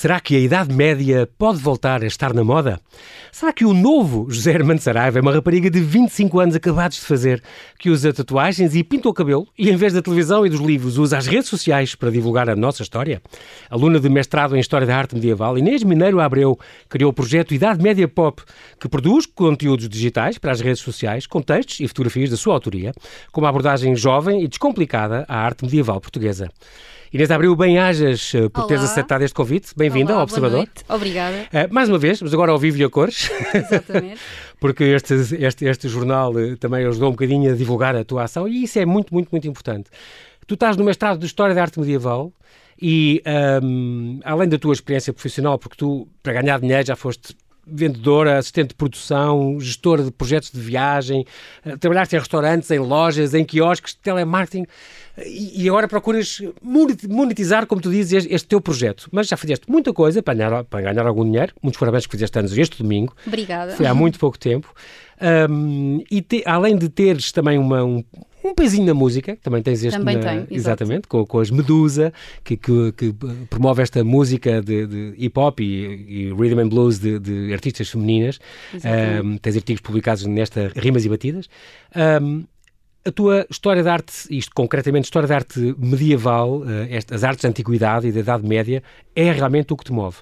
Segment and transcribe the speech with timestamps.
[0.00, 2.80] Será que a Idade Média pode voltar a estar na moda?
[3.30, 7.04] Será que o novo José Armando Saraiva é uma rapariga de 25 anos acabados de
[7.04, 7.42] fazer,
[7.78, 10.96] que usa tatuagens e pinta o cabelo e, em vez da televisão e dos livros,
[10.96, 13.20] usa as redes sociais para divulgar a nossa história?
[13.68, 16.58] Aluna de mestrado em História da Arte Medieval, Inês Mineiro Abreu
[16.88, 18.42] criou o projeto Idade Média Pop,
[18.80, 22.94] que produz conteúdos digitais para as redes sociais, com textos e fotografias da sua autoria,
[23.30, 26.48] com uma abordagem jovem e descomplicada à arte medieval portuguesa.
[27.12, 28.68] Inês Abreu, bem-ajas eh, por Olá.
[28.68, 29.72] teres aceitado este convite.
[29.76, 30.68] Bem-vinda ao Observador.
[30.88, 31.48] Obrigada.
[31.52, 34.20] Eh, mais uma vez, mas agora ao vivo e a cores, Exatamente.
[34.60, 38.46] porque este, este, este jornal eh, também ajudou um bocadinho a divulgar a tua ação
[38.46, 39.90] e isso é muito, muito, muito importante.
[40.46, 42.32] Tu estás no mestrado de História da Arte Medieval
[42.80, 47.34] e, ahm, além da tua experiência profissional, porque tu, para ganhar dinheiro, já foste
[47.70, 51.24] vendedora, assistente de produção, gestora de projetos de viagem,
[51.64, 54.66] eh, trabalhaste em restaurantes, em lojas, em quiosques, telemarketing
[55.16, 59.08] eh, e, agora procuras moneti- monetizar, como tu dizes, este teu projeto.
[59.12, 61.52] Mas já fizeste muita coisa para ganhar, para ganhar algum dinheiro.
[61.62, 63.14] Muitos parabéns que fizeste anos este domingo.
[63.26, 63.72] Obrigada.
[63.76, 64.72] Foi há muito pouco tempo.
[65.50, 68.02] Um, e te- além de teres também uma, um,
[68.44, 70.54] um pezinho na música, que também tens este Também na- tenho, exato.
[70.54, 73.14] exatamente, com, com as Medusa, que, que- que
[73.48, 75.64] promove esta música de, de hip hop e,
[76.28, 78.38] e rhythm and blues de, de artistas femininas.
[78.74, 79.26] Exatamente.
[79.26, 81.48] Um, tens artigos publicados nesta Rimas e Batidas.
[82.22, 82.44] Um,
[83.04, 87.48] a tua história de arte, isto concretamente história de arte medieval, eh, as artes da
[87.48, 88.82] antiguidade e da Idade Média,
[89.16, 90.18] é realmente o que te move.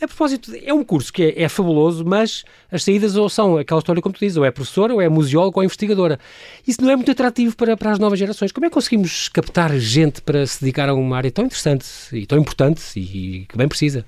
[0.00, 3.78] A propósito, é um curso que é, é fabuloso, mas as saídas ou são aquela
[3.78, 6.20] história como tu dizes, ou é professora, ou é museóloga, ou é investigadora.
[6.66, 8.52] Isso não é muito atrativo para, para as novas gerações.
[8.52, 12.26] Como é que conseguimos captar gente para se dedicar a uma área tão interessante e
[12.26, 14.04] tão importante e, e que bem precisa?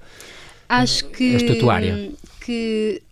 [0.68, 2.10] Acho que, esta tua área.
[2.44, 3.02] que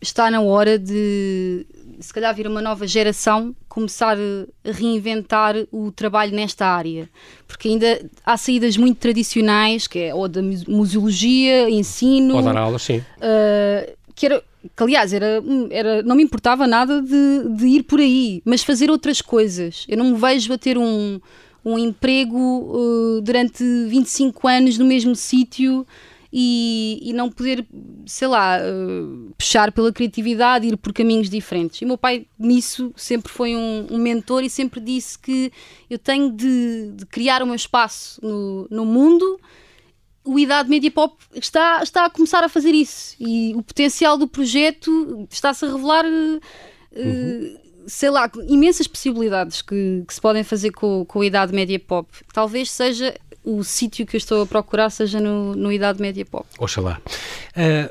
[0.00, 1.64] está na hora de,
[2.00, 7.08] se calhar, vir uma nova geração começar a reinventar o trabalho nesta área.
[7.46, 12.36] Porque ainda há saídas muito tradicionais, que é ou da muse- museologia, ensino.
[12.36, 12.98] Ou dar aulas, sim.
[12.98, 14.42] Uh, que era
[14.76, 18.90] que aliás era, era, não me importava nada de, de ir por aí, mas fazer
[18.90, 19.84] outras coisas.
[19.88, 21.20] Eu não me vejo a ter um,
[21.64, 25.86] um emprego uh, durante 25 anos no mesmo sítio
[26.36, 27.64] e, e não poder,
[28.04, 31.80] sei lá, uh, puxar pela criatividade, ir por caminhos diferentes.
[31.80, 35.52] E o meu pai, nisso, sempre foi um, um mentor e sempre disse que
[35.88, 39.38] eu tenho de, de criar o meu espaço no, no mundo
[40.24, 44.26] o Idade Média Pop está, está a começar a fazer isso e o potencial do
[44.26, 46.40] projeto está-se a revelar, eh,
[46.94, 51.78] eh, sei lá, imensas possibilidades que, que se podem fazer com, com a Idade Média
[51.78, 52.08] Pop.
[52.32, 56.46] Talvez seja o sítio que eu estou a procurar, seja no, no Idade Média Pop.
[56.58, 57.00] Oxalá.
[57.54, 57.90] Ah,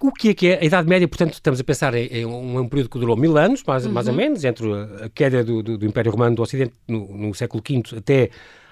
[0.00, 1.08] o que é que é a Idade Média?
[1.08, 4.12] Portanto, estamos a pensar em, em um, período que durou mil anos, mais, mais ou
[4.12, 7.96] menos, entre a, queda do, do- do Império Romano do Ocidente no, no século V
[7.96, 8.28] até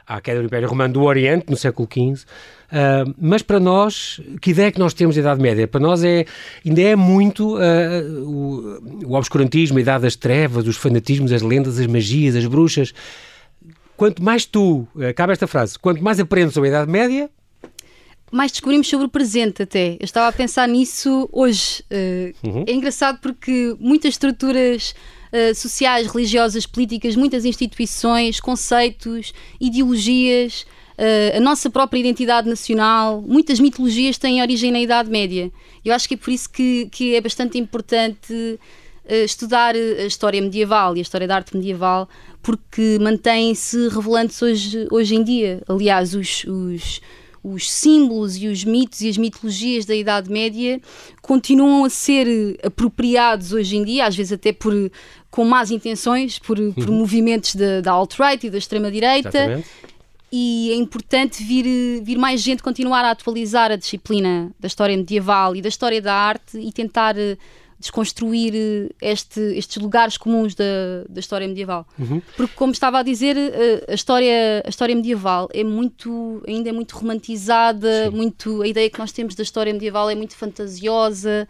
[0.07, 2.27] à queda do Império Romano do Oriente no século XV.
[2.71, 5.67] Ah, mas para nós, que ideia é que nós temos da Idade Média?
[5.67, 6.27] Para nós é,
[6.67, 11.79] ainda é muito ah, o, o obscurantismo, a Idade das Trevas, os fanatismos, as lendas,
[11.79, 12.93] as magias, as bruxas.
[13.97, 17.31] Quanto mais tu, acaba esta frase, quanto mais aprendes sobre a Idade Média,
[18.31, 19.93] mais descobrimos sobre o presente até.
[20.01, 21.85] Eu estava a pensar nisso hoje.
[21.91, 22.33] Eh,
[22.67, 24.95] É engraçado porque muitas estruturas
[25.31, 30.67] eh, sociais, religiosas, políticas, muitas instituições, conceitos, ideologias,
[30.97, 35.51] eh, a nossa própria identidade nacional, muitas mitologias têm origem na Idade Média.
[35.85, 38.59] Eu acho que é por isso que, que é bastante importante eh,
[39.09, 42.09] estudar a história medieval e a história da arte medieval
[42.43, 45.63] porque mantém-se revelantes hoje, hoje em dia.
[45.69, 47.01] Aliás, os, os,
[47.43, 50.81] os símbolos e os mitos e as mitologias da Idade Média
[51.21, 54.91] continuam a ser apropriados hoje em dia, às vezes até por
[55.31, 59.63] com más intenções, por, por movimentos da, da alt-right e da extrema-direita.
[60.31, 65.55] E é importante vir, vir mais gente continuar a atualizar a disciplina da história medieval
[65.55, 67.37] e da história da arte e tentar eh,
[67.83, 70.65] desconstruir eh, este, estes lugares comuns da,
[71.09, 71.87] da história medieval.
[72.37, 76.73] Porque, como estava a dizer, eh, a história, a história medieval é muito, ainda é
[76.73, 81.47] muito romantizada, muito, a ideia que nós temos da história medieval é muito fantasiosa.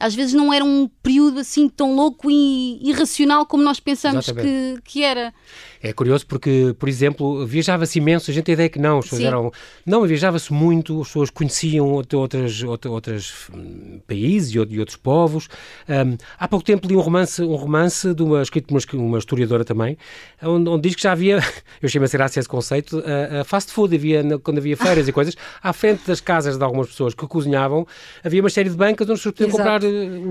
[0.00, 4.80] Às vezes não era um período assim tão louco e irracional como nós pensamos Exatamente.
[4.82, 5.34] que, que era.
[5.82, 9.04] É curioso porque, por exemplo, viajava-se imenso, a gente tem a ideia que não, as
[9.06, 9.28] pessoas Sim.
[9.28, 9.52] eram...
[9.86, 14.96] Não, viajava-se muito, as pessoas conheciam outra- outras, outra- outros hum, países e, out- outros
[14.96, 15.48] povos.
[15.88, 19.64] Hum, há pouco tempo li um romance, um romance de uma, escrito por uma, historiadora
[19.64, 19.96] também,
[20.42, 21.38] onde, onde diz que já havia,
[21.80, 25.12] eu chamo a ser esse conceito, a, a fast food, havia, quando havia feiras e
[25.12, 27.86] coisas, à frente das casas de algumas pessoas que cozinhavam,
[28.24, 29.88] havia uma série de bancas onde as pessoas podiam comprar eh,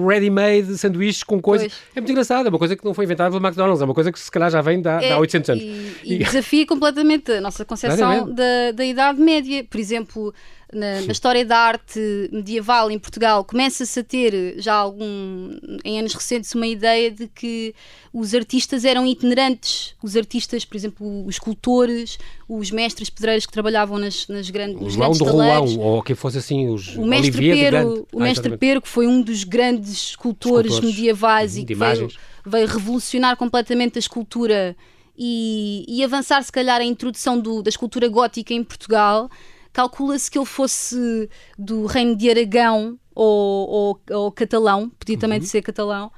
[0.07, 1.67] ready-made sanduíches com coisas.
[1.67, 1.81] Pois.
[1.95, 4.11] É muito engraçado, é uma coisa que não foi inventada pelo McDonald's, é uma coisa
[4.11, 5.63] que se calhar já vem de há, de há 800 anos.
[6.03, 9.63] E, e desafia completamente a nossa concepção da, da Idade Média.
[9.63, 10.33] Por exemplo,
[10.73, 16.13] na, na, história da arte medieval em Portugal começa-se a ter já algum em anos
[16.13, 17.73] recentes uma ideia de que
[18.13, 19.95] os artistas eram itinerantes.
[20.03, 22.17] Os artistas por exemplo os escultores
[22.49, 26.37] os mestres pedreiros que trabalhavam nas, nas grandes os João do Rolão ou quem fosse
[26.37, 30.73] assim os o mestre Pero o ah, mestre Pero que foi um dos grandes escultores,
[30.73, 32.09] escultores medievais e que veio,
[32.45, 34.75] veio revolucionar completamente a escultura
[35.17, 39.29] e, e avançar se calhar a introdução do, da escultura gótica em Portugal
[39.77, 45.45] calcula-se que ele fosse do reino de Aragão ou, ou, ou catalão, podia também uhum.
[45.45, 46.11] ser catalão,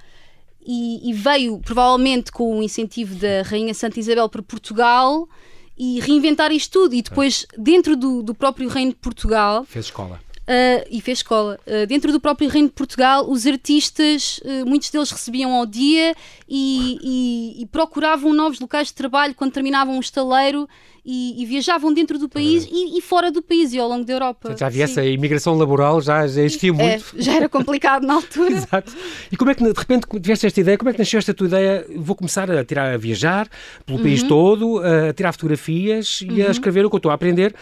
[0.66, 5.28] e, e, veio provavelmente com o incentivo da Rainha Santa Isabel para Portugal
[5.78, 6.94] e reinventar isto tudo.
[6.94, 9.66] E depois, dentro do, do próprio reino de Portugal.
[9.66, 10.22] Fez escola.
[10.50, 11.60] Uh, e fez escola.
[11.68, 16.16] Uh, dentro do próprio Reino de Portugal, os artistas, uh, muitos deles recebiam ao dia
[16.50, 20.68] e, e, e, procuravam novos locais de trabalho quando terminavam o estaleiro
[21.06, 24.14] e, e viajavam dentro do país e, e, fora do país e ao longo da
[24.14, 24.56] Europa.
[24.58, 24.94] Já havia Sim.
[24.94, 27.06] essa imigração laboral, já, já existia é, muito.
[27.18, 28.52] É, já era complicado na altura.
[28.58, 28.96] Exato.
[29.32, 31.48] E como é que, de repente, tiveste esta ideia, como é que nasceu esta tua
[31.48, 31.86] ideia?
[31.96, 33.48] Vou começar a tirar, a viajar
[33.86, 34.04] pelo uhum.
[34.04, 36.52] país todo, a tirar fotografias e a uhum.
[36.52, 37.56] escrever o que eu estou a aprender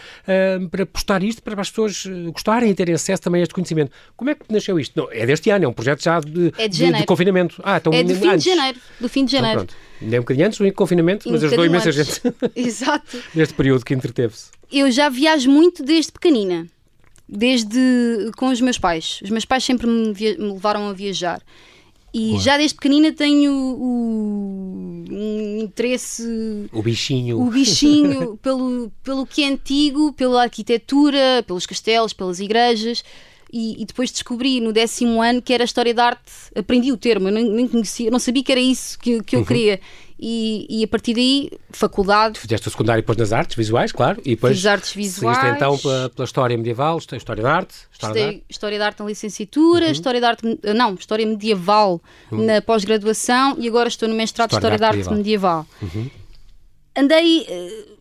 [0.70, 3.90] para postar isto, para as pessoas gostarem terem acesso também a este conhecimento.
[4.16, 4.96] Como é que nasceu isto?
[4.96, 7.60] Não, é deste ano, é um projeto já de, é de, de, de confinamento.
[7.64, 8.44] Ah, então, é do fim antes.
[8.44, 8.78] de janeiro.
[9.00, 9.62] Do fim de então janeiro.
[9.62, 12.22] Então, Ainda é um bocadinho antes do confinamento, mas ajudou imensa gente.
[12.54, 13.18] Exato.
[13.34, 14.50] Neste período que entreteve-se.
[14.70, 16.66] Eu já viajo muito desde pequenina.
[17.28, 19.20] Desde com os meus pais.
[19.22, 21.42] Os meus pais sempre me, me levaram a viajar.
[22.12, 26.68] E já desde pequenina tenho o, um interesse.
[26.72, 27.40] O bichinho.
[27.40, 33.04] O bichinho pelo, pelo que é antigo, pela arquitetura, pelos castelos, pelas igrejas.
[33.52, 37.28] E, e, depois descobri no décimo ano que era História da Arte, aprendi o termo,
[37.28, 39.46] eu nem, nem conhecia, não sabia que era isso que, que eu uhum.
[39.46, 39.80] queria.
[40.20, 42.40] E, e, a partir daí, faculdade.
[42.40, 44.56] Fizeste o secundário depois nas artes visuais, claro, e depois.
[44.56, 45.56] Fiz artes visuais.
[45.56, 47.74] então pela, pela, história medieval, história da arte.
[47.92, 48.44] História da arte.
[48.48, 49.92] história da arte na licenciatura, uhum.
[49.92, 50.58] história da arte.
[50.74, 52.44] Não, história medieval uhum.
[52.44, 55.66] na pós-graduação e agora estou no mestrado história de História da Arte medieval.
[55.80, 56.04] medieval.
[56.04, 56.10] Uhum.
[56.96, 57.98] Andei eh,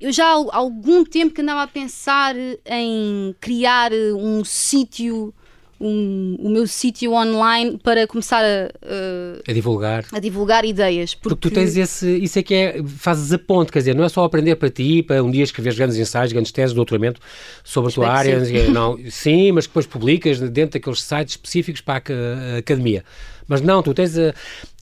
[0.00, 2.34] eu já há algum tempo que andava a pensar
[2.66, 5.34] em criar um sítio,
[5.80, 10.04] um, o meu sítio online para começar a, a, a, divulgar.
[10.12, 11.14] a divulgar ideias.
[11.14, 11.28] Porque...
[11.28, 14.08] porque tu tens esse, isso é que é, fazes a ponte, quer dizer, não é
[14.08, 17.20] só aprender para ti, para um dia escrever grandes ensaios, grandes teses, doutoramento
[17.62, 18.68] sobre a tua área, sim.
[18.68, 23.04] não, sim, mas depois publicas dentro daqueles sites específicos para a, a academia.
[23.48, 24.34] Mas não, tu tens a,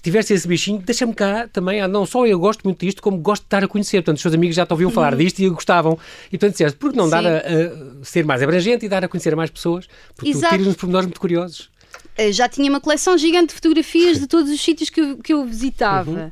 [0.02, 3.42] tiveste esse bichinho, deixa-me cá também, ah, não só eu gosto muito disto, como gosto
[3.42, 3.98] de estar a conhecer.
[3.98, 5.18] Portanto, os seus amigos já te ouviam falar uhum.
[5.18, 5.98] disto e gostavam.
[6.26, 7.10] E portanto disseste, por que não Sim.
[7.10, 9.88] dar a, a, ser mais abrangente e dar a conhecer a mais pessoas?
[10.14, 10.54] Porque Exato.
[10.54, 11.70] tu tiras uns pormenores muito curiosos.
[12.18, 15.32] Eu já tinha uma coleção gigante de fotografias de todos os sítios que eu, que
[15.32, 16.10] eu visitava.
[16.10, 16.30] Uhum.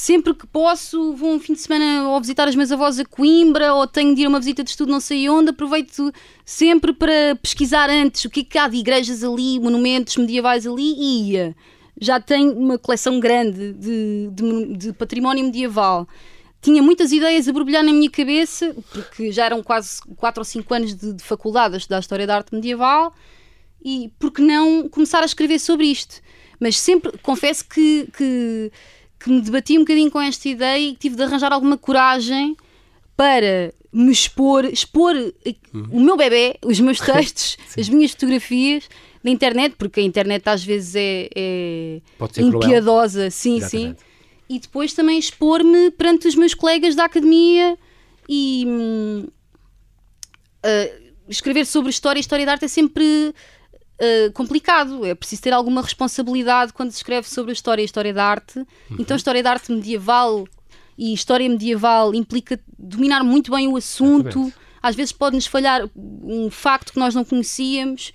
[0.00, 3.74] Sempre que posso, vou um fim de semana ou visitar as meus avós a Coimbra
[3.74, 6.12] ou tenho de ir a uma visita de estudo não sei onde, aproveito
[6.46, 10.94] sempre para pesquisar antes o que é que há de igrejas ali, monumentos medievais ali
[10.96, 11.56] e ia
[12.00, 16.06] já tenho uma coleção grande de, de, de património medieval
[16.62, 20.74] tinha muitas ideias a borbulhar na minha cabeça, porque já eram quase 4 ou 5
[20.74, 23.12] anos de, de, faculdade a estudar História da Arte Medieval,
[23.84, 26.20] e por que não começar a escrever sobre isto?
[26.60, 28.72] Mas sempre, confesso que, que,
[29.18, 32.56] que me debati um bocadinho com esta ideia e tive de arranjar alguma coragem
[33.16, 35.88] para me expor, expor uhum.
[35.90, 38.88] o meu bebê, os meus textos, as minhas fotografias
[39.24, 42.00] na internet, porque a internet às vezes é, é
[42.38, 43.30] impiedosa, cruel.
[43.30, 44.00] sim, Exatamente.
[44.00, 44.06] sim.
[44.48, 47.76] E depois também expor-me perante os meus colegas da academia
[48.28, 48.64] e
[50.64, 53.34] uh, escrever sobre história e história da arte é sempre
[54.00, 55.04] uh, complicado.
[55.04, 58.24] É preciso ter alguma responsabilidade quando se escreve sobre a história e a história da
[58.24, 58.58] arte.
[58.58, 58.96] Uhum.
[58.98, 60.46] Então, a história da arte medieval
[60.96, 64.28] e história medieval implica dominar muito bem o assunto.
[64.28, 64.54] Exatamente.
[64.80, 68.12] Às vezes pode-nos falhar um facto que nós não conhecíamos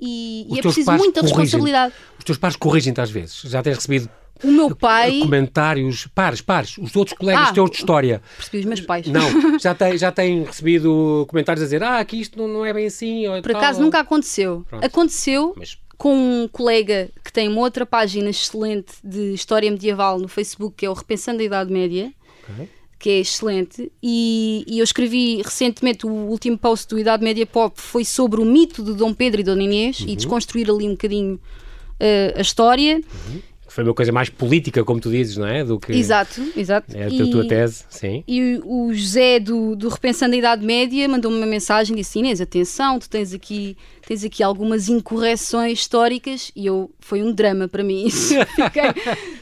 [0.00, 1.94] e, e é preciso muita responsabilidade.
[2.18, 3.42] Os teus pais corrigem-te às vezes.
[3.42, 4.08] Já tens recebido
[4.42, 5.20] o meu pai.
[5.20, 8.22] Comentários, pares, pares, os outros colegas ah, teus de história.
[8.36, 9.06] Percebi os meus pais.
[9.06, 9.28] Não,
[9.58, 12.86] já têm já tem recebido comentários a dizer ah, aqui isto não, não é bem
[12.86, 13.24] assim.
[13.42, 14.64] Por tal, acaso nunca aconteceu.
[14.68, 14.84] Pronto.
[14.84, 15.78] Aconteceu Mas...
[15.96, 20.86] com um colega que tem uma outra página excelente de história medieval no Facebook, que
[20.86, 22.12] é o Repensando a Idade Média.
[22.44, 27.44] Okay que é excelente, e, e, eu escrevi recentemente o último post do Idade Média
[27.44, 30.08] Pop foi sobre o mito de Dom Pedro e Dona Inês uhum.
[30.08, 32.96] e desconstruir ali um bocadinho uh, a história.
[33.28, 33.42] Uhum
[33.76, 35.62] foi uma coisa mais política, como tu dizes, não é?
[35.62, 36.96] Do que exato, exato.
[36.96, 38.24] É a e, tua tese, sim.
[38.26, 42.40] E o José do, do Repensando a Idade Média mandou-me uma mensagem e disse: Inês,
[42.40, 43.76] atenção, tu tens aqui,
[44.08, 48.06] tens aqui algumas incorreções históricas e eu foi um drama para mim.
[48.08, 48.34] Isso.
[48.54, 48.94] Fiquei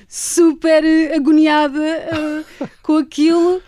[0.08, 0.82] super
[1.14, 3.62] agoniada uh, com aquilo.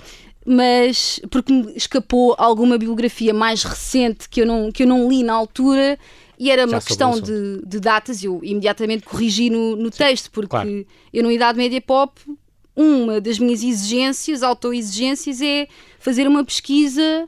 [0.45, 5.23] mas porque me escapou alguma bibliografia mais recente que eu não, que eu não li
[5.23, 5.97] na altura
[6.39, 10.87] e era uma questão de, de, datas eu imediatamente corrigi no, no texto, porque claro.
[11.13, 12.21] eu no Idade Média Pop,
[12.75, 15.67] uma das minhas exigências, autoexigências, é
[15.99, 17.27] fazer uma pesquisa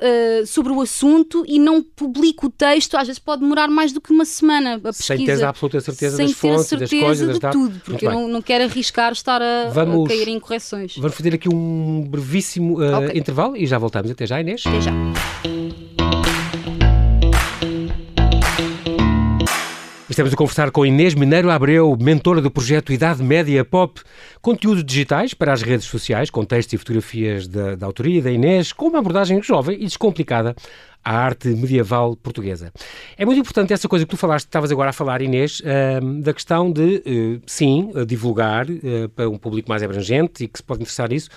[0.00, 4.00] uh, sobre o assunto e não publico o texto, às vezes pode demorar mais do
[4.00, 5.16] que uma semana a pesquisa.
[5.16, 8.12] Sem ter a absoluta certeza das fontes, certeza das coisas, de das tudo, porque eu
[8.12, 10.96] não, não, quero arriscar estar a, vamos, a, cair em correções.
[10.96, 13.18] Vamos fazer aqui um brevíssimo uh, okay.
[13.18, 14.10] intervalo e já voltamos.
[14.10, 14.62] Até já, Inês.
[14.64, 14.92] Até já.
[20.20, 24.02] Estamos a conversar com Inês Mineiro Abreu, mentora do projeto Idade Média Pop,
[24.42, 28.70] conteúdos digitais para as redes sociais, com textos e fotografias da, da autoria da Inês,
[28.70, 30.54] com uma abordagem jovem e descomplicada
[31.02, 32.70] à arte medieval portuguesa.
[33.16, 36.34] É muito importante essa coisa que tu falaste, estavas agora a falar, Inês, uh, da
[36.34, 40.82] questão de, uh, sim, divulgar uh, para um público mais abrangente e que se pode
[40.82, 41.30] interessar nisso,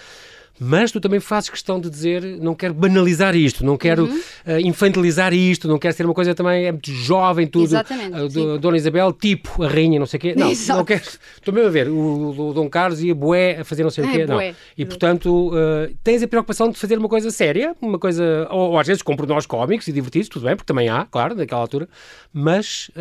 [0.59, 4.19] mas tu também fazes questão de dizer não quero banalizar isto, não quero uhum.
[4.47, 7.65] uh, infantilizar isto, não quero ser uma coisa também é muito jovem, tudo.
[7.65, 8.37] Exatamente.
[8.37, 10.35] Uh, Dona Isabel, tipo a rainha, não sei o quê.
[10.37, 10.77] Não, Exato.
[10.77, 11.01] não quero.
[11.01, 14.09] Estou mesmo a ver, o, o Dom Carlos ia boé a fazer não sei o
[14.09, 14.25] é, quê.
[14.25, 14.39] Não.
[14.77, 18.79] E portanto, uh, tens a preocupação de fazer uma coisa séria, uma coisa, ou, ou
[18.79, 21.87] às vezes com nós cómicos e divertidos, tudo bem, porque também há, claro, naquela altura,
[22.31, 22.91] mas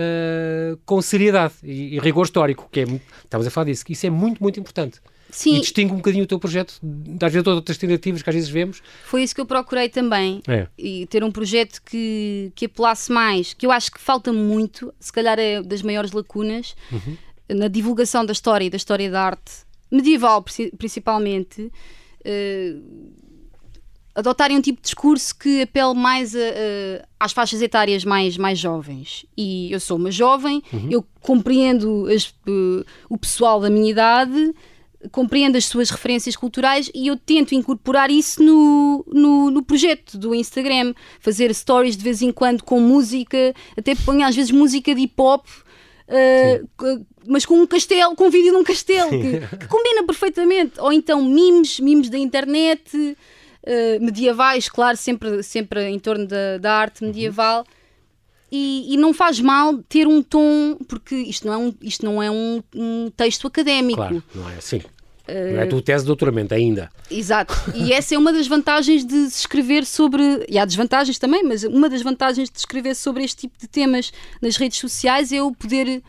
[0.87, 2.85] com seriedade e, e rigor histórico, que é,
[3.25, 5.00] estamos a falar disso, que isso é muito, muito importante.
[5.33, 5.57] Sim.
[5.57, 8.83] E distingue um bocadinho o teu projeto das vezes outras tentativas que às vezes vemos.
[9.05, 10.43] Foi isso que eu procurei também.
[10.47, 10.69] É.
[10.79, 15.11] E ter um projeto que, que apelasse mais, que eu acho que falta muito, se
[15.11, 17.17] calhar é das maiores lacunas, uhum.
[17.49, 19.53] na divulgação da história e da história da arte
[19.91, 20.45] medieval,
[20.77, 21.73] principalmente.
[22.21, 23.11] Uh,
[24.15, 28.59] adotarem um tipo de discurso que apele mais a, a, às faixas etárias mais, mais
[28.59, 29.25] jovens.
[29.35, 30.89] E eu sou uma jovem, uhum.
[30.91, 34.55] eu compreendo as, uh, o pessoal da minha idade
[35.11, 40.35] compreendo as suas referências culturais e eu tento incorporar isso no, no, no, projeto do
[40.35, 40.94] Instagram.
[41.21, 45.14] Fazer stories de vez em quando com música, até ponho às vezes música de hip
[45.18, 45.47] hop.
[46.09, 50.78] Uh, mas com um castelo, com um vídeo de um castelo que, que, combina perfeitamente.
[50.78, 56.73] Ou então memes, memes da internet, uh, medievais, claro, sempre, sempre em torno da, da
[56.75, 57.59] arte medieval.
[57.61, 57.82] Uhum.
[58.54, 62.23] E, e, não faz mal ter um tom, porque isto não é um, isto não
[62.23, 63.97] é um, um texto académico.
[63.97, 64.76] Claro, não é assim.
[64.76, 66.90] Uh, não é a tua tese de doutoramento ainda.
[67.11, 67.54] Exato.
[67.75, 70.44] E essa é uma das vantagens de se escrever sobre.
[70.50, 74.12] E há desvantagens também, mas uma das vantagens de escrever sobre este tipo de temas
[74.42, 76.02] nas redes sociais é eu poder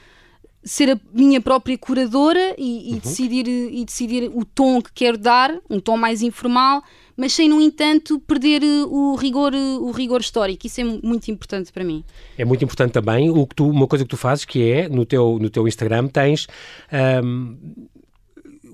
[0.66, 3.00] ser a minha própria curadora e, e uhum.
[3.00, 6.84] decidir, e decidir o tom que quero dar, um tom mais informal,
[7.16, 10.66] mas sem, no entanto, perder eh, o rigor, eh, o rigor histórico.
[10.66, 12.04] Isso é muito importante para mim.
[12.38, 15.06] É muito importante também o que tu, uma coisa que tu fazes, que é, no
[15.06, 16.48] teu, no teu Instagram, tens...
[17.24, 17.58] Um,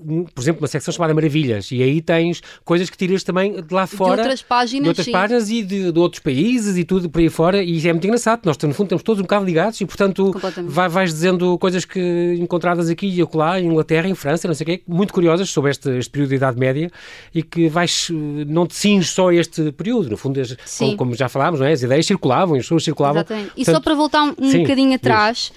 [0.06, 3.74] um, por exemplo, uma secção chamada Maravilhas, e aí tens coisas que tiras também de
[3.74, 4.16] lá fora.
[4.16, 4.82] De outras páginas.
[4.82, 5.12] De outras sim.
[5.12, 8.40] páginas e de, de, outros países e tudo por aí fora, e é muito engraçado.
[8.44, 12.36] Nós, no fundo, estamos todos um bocado ligados e, portanto, vai, vais dizendo coisas que
[12.38, 15.70] encontradas aqui e acolá, em Inglaterra, em França, não sei o quê, muito curiosas sobre
[15.70, 16.90] este, este período de Idade Média
[17.34, 18.08] e que vais,
[18.46, 20.10] não te cinges só a este período.
[20.10, 21.72] No fundo, as, como, como, já falámos, não é?
[21.72, 23.20] as ideias circulavam, as pessoas circulavam.
[23.20, 23.52] Exatamente.
[23.56, 25.52] E só para voltar um, um bocadinho atrás.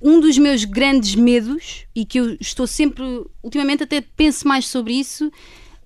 [0.00, 3.04] Um dos meus grandes medos, e que eu estou sempre,
[3.42, 5.30] ultimamente até penso mais sobre isso,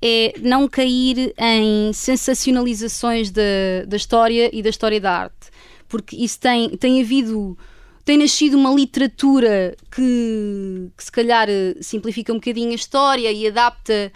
[0.01, 3.43] é não cair em sensacionalizações da,
[3.87, 5.51] da história e da história da arte.
[5.89, 7.57] Porque isso tem, tem havido.
[8.05, 11.49] Tem nascido uma literatura que, que se calhar
[11.81, 14.13] simplifica um bocadinho a história e adapta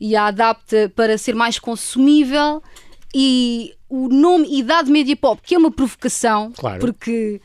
[0.00, 2.62] e a adapta para ser mais consumível
[3.14, 6.80] e o nome Idade Média Pop, que é uma provocação, claro.
[6.80, 7.40] porque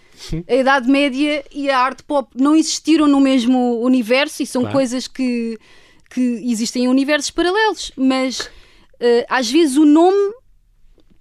[0.47, 4.75] a Idade Média e a arte pop não existiram no mesmo universo e são claro.
[4.75, 5.59] coisas que,
[6.09, 10.33] que existem em universos paralelos, mas uh, às vezes o nome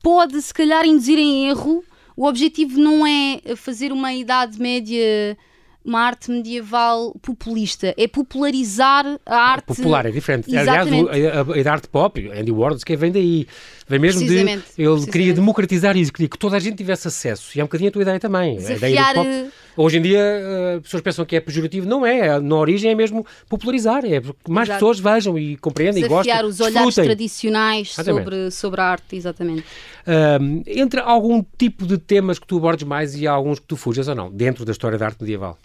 [0.02, 1.85] pode, se calhar, induzir em erro.
[2.17, 5.37] O objetivo não é fazer uma Idade Média
[5.85, 9.64] uma arte medieval populista, é popularizar a arte.
[9.64, 10.54] Popular, é diferente.
[10.54, 11.08] Exatamente.
[11.08, 13.47] Aliás, a, a, a arte pop, Andy Warhol, que vem daí.
[13.87, 14.37] Vem mesmo de.
[14.37, 17.56] Ele queria democratizar isso, queria que toda a gente tivesse acesso.
[17.56, 18.56] E é um bocadinho a tua ideia também.
[18.56, 18.85] Desafiar...
[18.85, 19.52] A ideia do pop.
[19.78, 21.88] Hoje em dia, as eh, pessoas pensam que é pejorativo.
[21.88, 22.40] Não é.
[22.40, 24.04] Na origem é mesmo popularizar.
[24.04, 24.80] É mais Exato.
[24.80, 26.49] pessoas vejam e compreendem Desafiar e gostem.
[26.49, 29.64] os olhares tradicionais sobre, sobre a arte, exatamente.
[30.08, 34.08] Um, entre algum tipo de temas que tu abordes mais e alguns que tu fujas
[34.08, 35.58] ou não, dentro da história da arte medieval?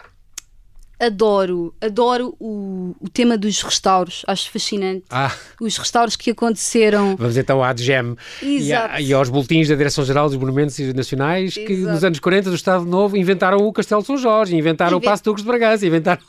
[0.98, 5.04] adoro, adoro o, o tema dos restauros, acho fascinante.
[5.10, 5.34] Ah.
[5.60, 7.16] Os restauros que aconteceram.
[7.16, 8.70] Vamos então à DGEM e,
[9.00, 11.92] e, aos boletins da Direção-Geral dos Monumentos Nacionais que Exato.
[11.92, 15.06] nos anos 40 do Estado Novo inventaram o Castelo de São Jorge, inventaram Invent...
[15.06, 16.22] o Passo Duques de Bragança, inventaram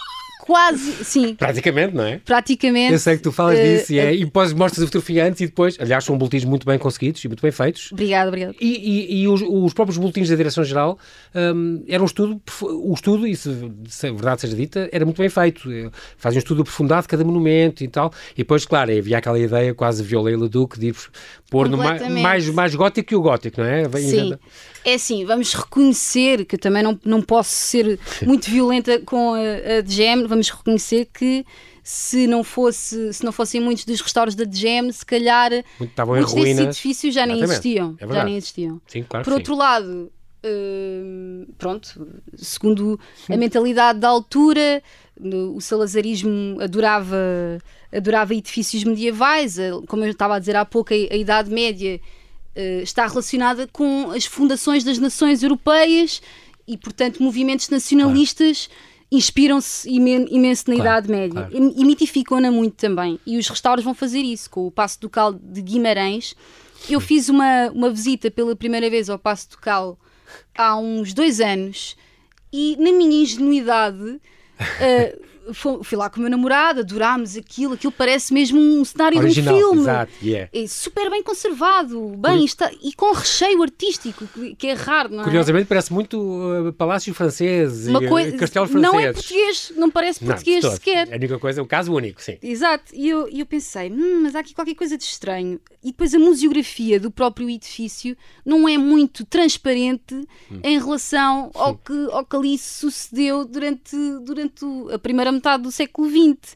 [0.45, 1.35] quase, sim.
[1.35, 2.19] Praticamente, não é?
[2.23, 2.93] Praticamente.
[2.93, 5.25] Eu sei que tu falas uh, disso e, é, uh, e depois mostras a fotografia
[5.25, 5.75] antes e depois.
[5.79, 7.91] Aliás, são boletins muito bem conseguidos e muito bem feitos.
[7.91, 8.55] Obrigado, obrigado.
[8.61, 10.99] E, e, e os, os, próprios boletins da Direção-Geral
[11.33, 13.49] um, eram um estudo, o estudo, e se,
[13.87, 15.69] se a verdade seja dita, era muito bem feito.
[16.17, 18.13] Fazem um estudo aprofundado de cada monumento e tal.
[18.33, 20.93] E depois, claro, havia aquela ideia quase violeira do que de
[21.49, 23.89] pôr no mais, mais, mais gótico que o gótico, não é?
[23.99, 24.37] Sim.
[24.85, 29.77] É assim, vamos reconhecer que eu também não, não posso ser muito violenta com a,
[29.79, 31.43] a DGM, vamos reconhecer que
[31.83, 35.51] se não fosse se não fossem muitos dos restauros da DGM, se calhar
[35.81, 37.95] Estavam muitos desses edifícios já nem existiam.
[37.99, 38.79] É já nem existiam.
[38.85, 39.59] Sim, claro Por outro sim.
[39.59, 40.11] lado,
[40.45, 44.83] uh, pronto, segundo a mentalidade da altura,
[45.51, 47.17] o salazarismo adorava,
[47.91, 51.99] adorava edifícios medievais, como eu estava a dizer há pouco, a, a Idade Média
[52.55, 56.21] está relacionada com as fundações das nações europeias
[56.67, 58.81] e, portanto, movimentos nacionalistas claro.
[59.11, 61.73] inspiram-se imen imenso na claro, Idade Média claro.
[61.75, 63.19] e, e mitificam-na muito também.
[63.25, 66.35] E os restauros vão fazer isso com o Passo Ducal de Guimarães.
[66.89, 69.99] Eu fiz uma, uma visita pela primeira vez ao Passo Ducal
[70.57, 71.95] há uns dois anos
[72.51, 78.33] e, na minha ingenuidade, uh, fui lá com o meu namorado, adorámos aquilo, aquilo parece
[78.33, 79.81] mesmo um cenário Original, de um filme.
[79.81, 80.49] Exato, yeah.
[80.53, 84.25] É super bem conservado, bem, está, e com recheio artístico,
[84.57, 85.23] que é raro, não é?
[85.23, 88.93] Curiosamente parece muito uh, palácios franceses Uma e coisa, castelos franceses.
[88.93, 91.07] Não é português, não parece português não, sequer.
[91.09, 92.37] É a única coisa, é um caso único, sim.
[92.41, 95.59] Exato, e eu, eu pensei, hum, mas há aqui qualquer coisa de estranho.
[95.83, 100.15] E depois a museografia do próprio edifício não é muito transparente
[100.51, 100.59] hum.
[100.63, 106.09] em relação ao que, ao que ali sucedeu durante, durante a primeira metade do século
[106.09, 106.55] XX.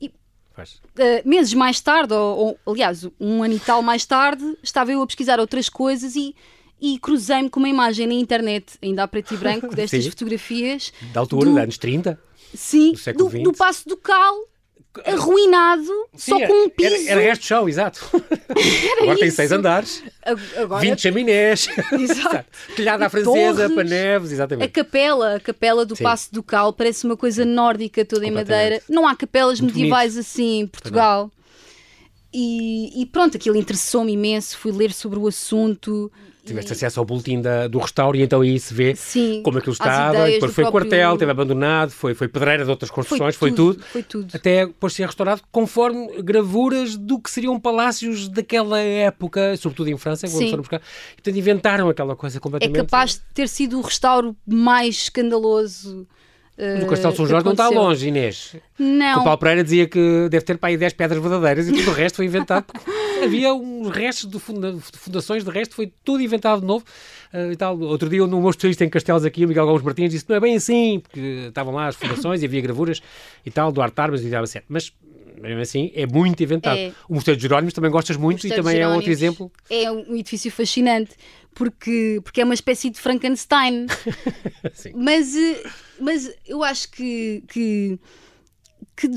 [0.00, 4.92] E, uh, meses mais tarde, ou, ou, aliás, um ano e tal mais tarde, estava
[4.92, 6.34] eu a pesquisar outras coisas e,
[6.80, 10.92] e cruzei-me com uma imagem na internet, ainda a preto e branco, destas fotografias.
[11.12, 12.20] Da altura, do, anos 30?
[12.54, 14.49] Sim, do, do, do Passo do Cal
[15.04, 16.94] arruinado, Sim, só com um piso.
[16.94, 18.00] Era, era resto de chão, exato.
[19.00, 19.20] Agora isso.
[19.20, 20.02] tem seis andares,
[20.56, 21.68] Agora, 20 chaminés,
[22.74, 24.66] telhada à francesa, para neves, exatamente.
[24.66, 26.02] A capela, a capela do Sim.
[26.02, 28.82] Passo do Cal parece uma coisa nórdica toda em madeira.
[28.88, 31.30] Não há capelas Muito medievais assim em Portugal.
[32.32, 36.10] E, e pronto, aquilo interessou-me imenso, fui ler sobre o assunto.
[36.44, 39.72] Tiveste acesso ao boletim da, do restauro e então aí se vê Sim, como aquilo
[39.72, 43.80] estava, depois foi próprio- quartel, teve abandonado, foi, foi pedreira de outras construções, foi, tudo.
[43.84, 44.28] Foi tudo.
[44.34, 50.26] Até depois ser restaurado conforme gravuras do que seriam palácios daquela época, sobretudo em França,
[50.28, 50.80] quando foram buscar.
[51.12, 52.76] E, portanto, inventaram aquela coisa É completamente.
[52.76, 56.06] capaz de ter sido o restauro mais escandaloso.
[56.74, 58.54] Mas o Castelo de São Jorge não está longe, Inês.
[58.78, 61.90] O Não, Paulo Pereira dizia que deve ter para aí 10 pedras verdadeiras e tudo
[61.90, 62.64] o resto foi inventado.
[62.64, 62.90] porque
[63.24, 66.84] havia uns restos de, funda- de fundações, de resto foi tudo inventado de novo.
[67.32, 67.78] eh, e tal.
[67.80, 70.36] Outro dia, num meu especialista em Castelos aqui, o Miguel Gomes Martins, disse que não
[70.36, 73.00] é bem assim, porque estavam lá as fundações e havia gravuras
[73.44, 74.66] e tal, do Armas e certo.
[74.68, 74.92] Mas,
[75.40, 76.76] mesmo assim, é muito inventado.
[76.76, 76.92] É.
[77.08, 79.50] O Mosteiro de Jerónimos também gostas muito e também é outro exemplo.
[79.68, 81.12] É um edifício fascinante
[81.54, 83.86] porque, porque é uma espécie de Frankenstein.
[84.94, 85.62] Mas, eh,
[86.00, 87.98] mas eu acho que, que,
[88.96, 89.08] que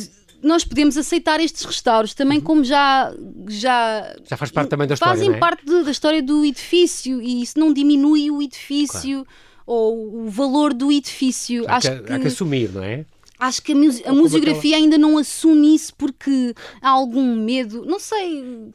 [0.41, 3.13] nós podemos aceitar estes restauros também como já,
[3.47, 5.37] já, Já faz parte também da história, fazem é?
[5.37, 9.25] parte de- da história do edifício e isso não diminui o edifício
[9.65, 11.63] ou o valor do edifício.
[11.67, 13.05] Há, acho que, há que assumir, não é?
[13.39, 17.83] Acho que a, muse- a como museografia ainda não assume isso porque há algum medo,
[17.85, 18.71] não sei,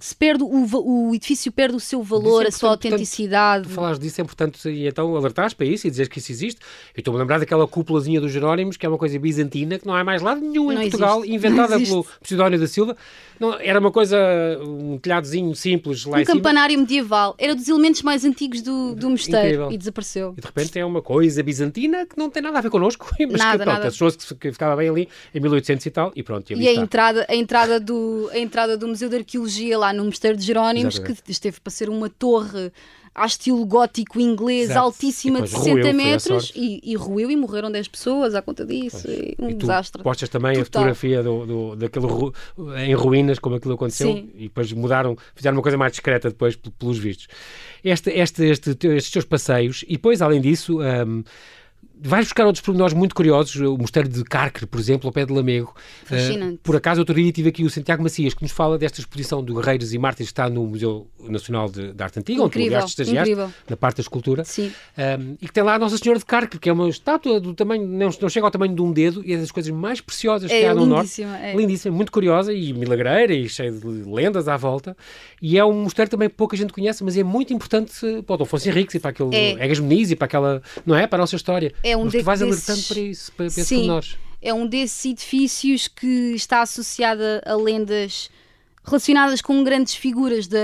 [0.00, 3.68] se perde o, o edifício perde o seu valor, a é sua importante, autenticidade.
[3.68, 6.60] Falares disso é importante e então alertares para isso e dizeres que isso existe.
[6.94, 9.94] Eu estou-me a lembrar daquela cúpulazinha dos Jerónimos, que é uma coisa bizantina, que não
[9.94, 11.34] há mais lado nenhum em Não Portugal, existe.
[11.34, 11.90] inventada Não existe.
[11.90, 12.96] pelo Sidónio da Silva.
[13.38, 14.16] Não, era uma coisa,
[14.62, 16.36] um telhadozinho simples lá Um em cima.
[16.36, 19.72] campanário medieval era dos elementos mais antigos do, do mosteiro Incrível.
[19.72, 20.34] e desapareceu.
[20.36, 23.38] E de repente é uma coisa bizantina que não tem nada a ver connosco, mas
[23.38, 26.56] Nada, que pronto, achou-se que, ficava bem ali em 1800 e tal, e pronto, e
[26.56, 30.36] E a entrada, a, entrada do, a entrada do Museu de Arqueologia lá no Mosteiro
[30.36, 31.22] de Jerónimos, Exatamente.
[31.22, 32.70] que esteve para ser uma torre
[33.14, 34.78] a estilo gótico inglês Exato.
[34.80, 38.32] altíssima de depois 60 ruiu, foi a metros e, e ruiu e morreram 10 pessoas
[38.36, 39.08] à conta disso.
[39.40, 40.02] um E tu desastre.
[40.04, 40.82] postas também a total.
[40.82, 42.32] fotografia do, do, daquele ru-
[42.76, 44.30] em ruínas, como aquilo aconteceu, Sim.
[44.36, 47.26] e depois mudaram, fizeram uma coisa mais discreta depois, pel- pelos vistos.
[47.82, 51.24] Este, este, este, estes teus passeios, e depois, além disso, hum,
[52.00, 55.32] vais buscar outros pormenores muito curiosos, o Mosteiro de Carcre, por exemplo, ao pé de
[55.32, 55.74] Lamego.
[56.04, 56.54] Fascinante.
[56.54, 59.44] Uh, por acaso, outro dia tive aqui o Santiago Macias, que nos fala desta exposição
[59.44, 62.58] de Guerreiros e Mártires que está no Museu Nacional de, de Arte Antiga, onde tu,
[62.58, 63.52] Incrível, aliás, estagiaste, incrível.
[63.68, 64.44] na parte da escultura.
[64.44, 64.72] Sim.
[64.96, 67.54] Um, e que tem lá a Nossa Senhora de Carcre, que é uma estátua do
[67.54, 70.50] tamanho, não, não chega ao tamanho de um dedo, e é das coisas mais preciosas
[70.50, 71.02] que É há no Norte.
[71.22, 71.38] lindíssima.
[71.38, 71.54] É.
[71.54, 74.96] Lindíssima, muito curiosa e milagreira e cheia de lendas à volta.
[75.40, 77.92] E é um mosteiro também que pouca gente conhece, mas é muito importante
[78.26, 79.64] para o Dom Afonso Henriques e para aquele É.
[79.64, 81.06] Egas Meniz e para aquela, não é?
[81.06, 81.72] Para a nossa história.
[81.82, 83.88] É um mas de- vais desses- alertando para isso, para, para Sim.
[84.40, 88.30] é um desses edifícios que está associada a lendas
[88.84, 90.58] relacionadas com grandes figuras da,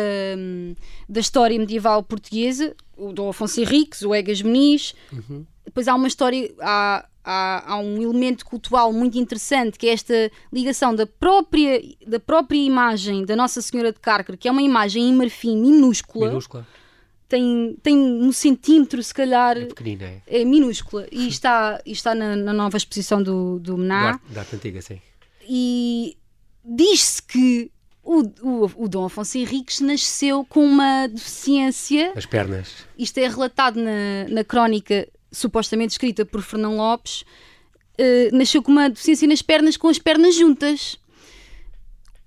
[1.08, 4.94] da história medieval portuguesa, o Dom Afonso Henriques, o Egas Meniz.
[5.12, 5.44] Uhum.
[5.64, 10.30] Depois há uma história, há, há, há, um elemento cultural muito interessante que é esta
[10.52, 15.08] ligação da própria, da própria imagem da Nossa Senhora de Cárcer, que é uma imagem
[15.08, 16.28] em marfim minúscula.
[16.28, 16.66] Minúscula.
[17.28, 19.56] Tem, tem um centímetro, se calhar.
[19.56, 20.42] É pequenina, é.
[20.42, 21.06] É minúscula.
[21.10, 24.20] E está, e está na, na nova exposição do, do Mená.
[24.30, 25.00] Da arte antiga, sim.
[25.48, 26.16] E
[26.64, 27.70] diz-se que
[28.02, 32.12] o, o, o, Dom Afonso Henriques nasceu com uma deficiência.
[32.14, 32.86] As pernas.
[32.98, 37.24] Isto é relatado na, na crónica supostamente escrita por Fernão Lopes.
[37.98, 40.98] Uh, nasceu com uma deficiência nas pernas, com as pernas juntas.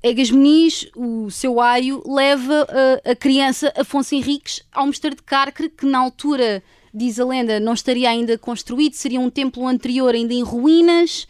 [0.07, 5.69] Egas Muniz, o seu aio, leva uh, a criança Afonso Henriques ao mosteiro de Carcre,
[5.69, 10.33] que na altura, diz a lenda, não estaria ainda construído, seria um templo anterior ainda
[10.33, 11.27] em ruínas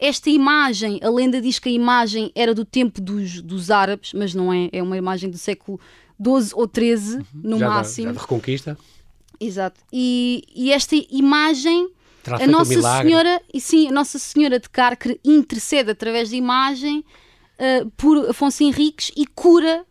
[0.00, 4.34] esta imagem, a lenda diz que a imagem era do tempo dos, dos árabes, mas
[4.34, 5.78] não é, é uma imagem do século
[6.18, 7.24] XII ou XIII, uhum.
[7.34, 8.06] no já máximo.
[8.06, 8.78] Da, já de Reconquista.
[9.38, 9.78] Exato.
[9.92, 11.90] E, e esta imagem,
[12.26, 17.04] a Nossa um Senhora, e sim, a Nossa Senhora de Carcre intercede através da imagem
[17.60, 19.84] uh, por Afonso Henriques e cura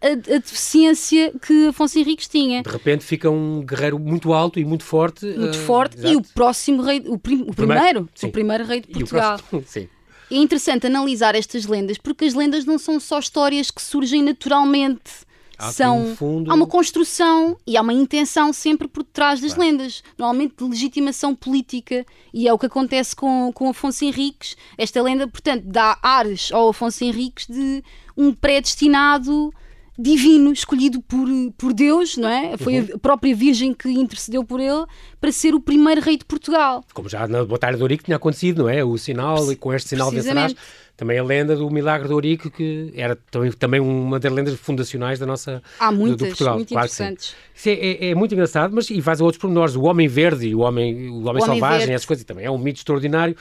[0.00, 2.62] a, a, deficiência que Afonso Henriques tinha.
[2.62, 5.26] De repente fica um guerreiro muito alto e muito forte.
[5.26, 6.12] Muito uh, forte exato.
[6.12, 9.40] e o próximo rei, o, prim, o primeiro, o primeiro rei de Portugal.
[10.28, 15.24] É interessante analisar estas lendas porque as lendas não são só histórias que surgem naturalmente.
[15.58, 16.50] Há são fundo...
[16.50, 19.70] há uma construção e há uma intenção sempre por trás das claro.
[19.70, 24.56] lendas, normalmente de legitimação política, e é o que acontece com, com Afonso Henriques.
[24.76, 27.82] Esta lenda, portanto, dá ares ao Afonso Henriques de
[28.16, 29.52] um predestinado
[29.98, 32.56] divino, escolhido por, por Deus, não é?
[32.58, 32.88] Foi uhum.
[32.94, 34.84] a própria Virgem que intercedeu por ele
[35.18, 36.84] para ser o primeiro rei de Portugal.
[36.92, 38.84] Como já na Batalha de Ourique tinha acontecido, não é?
[38.84, 40.54] O sinal, e com este sinal vencerás.
[40.96, 45.18] Também a lenda do Milagre de Ourique, que era também, também uma das lendas fundacionais
[45.18, 46.54] da nossa Há muitas, do, do Portugal.
[46.54, 47.34] muito claro interessantes.
[47.54, 49.76] Isso é, é, é, muito engraçado, mas e faz outros pormenores.
[49.76, 52.50] O Homem Verde e o Homem, o homem, o Selvagem, homem essas coisas, também é
[52.50, 53.34] um mito extraordinário.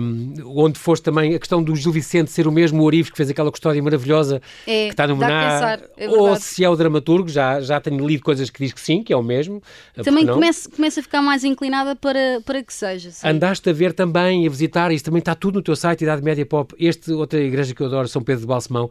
[0.00, 3.28] Um, onde foste também a questão do Gil Vicente ser o mesmo Orives que fez
[3.28, 5.80] aquela custódia maravilhosa é, que está no Mená.
[5.96, 9.02] É ou se é o dramaturgo, já, já tenho lido coisas que diz que sim,
[9.02, 9.60] que é o mesmo.
[10.02, 13.10] Também começa, começa a ficar mais inclinada para, para que seja.
[13.10, 13.28] Sim.
[13.28, 16.46] Andaste a ver também, a visitar, isso também está tudo no teu site, Idade Média
[16.46, 18.90] Pop, este outra igreja que eu adoro, São Pedro de Balsemão.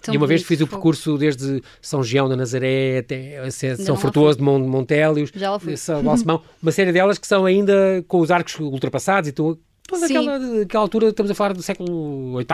[0.00, 4.38] Tão e uma vez fiz o percurso desde São Gião da Nazaré até São Frutuoso
[4.38, 5.32] de Montélios,
[5.76, 9.58] São Balsemão, uma série delas que são ainda com os arcos ultrapassados e tu,
[9.90, 12.46] Toda aquela, aquela altura, estamos a falar do século VIII,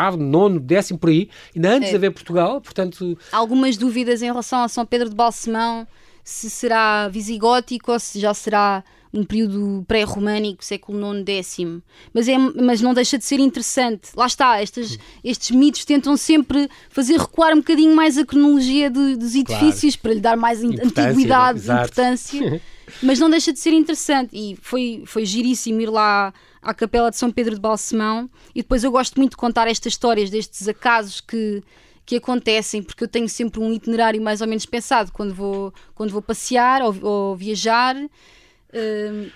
[0.65, 1.91] IX, X, por aí, ainda antes é.
[1.91, 3.19] de haver Portugal, portanto...
[3.31, 5.87] Algumas dúvidas em relação a São Pedro de Balsemão,
[6.25, 8.83] se será visigótico ou se já será
[9.17, 11.83] um período pré-românico, século IX, X.
[12.13, 14.11] Mas, é, mas não deixa de ser interessante.
[14.17, 19.35] Lá está, estas, estes mitos tentam sempre fazer recuar um bocadinho mais a cronologia dos
[19.35, 20.03] edifícios claro.
[20.03, 21.75] para lhe dar mais antiguidade, né?
[21.75, 22.63] importância.
[23.03, 24.31] mas não deixa de ser interessante.
[24.33, 28.31] E foi, foi giríssimo ir lá à Capela de São Pedro de Balsemão.
[28.55, 31.63] E depois eu gosto muito de contar estas histórias, destes acasos que
[32.07, 36.13] que acontecem, porque eu tenho sempre um itinerário mais ou menos pensado quando vou, quando
[36.13, 37.97] vou passear ou, ou viajar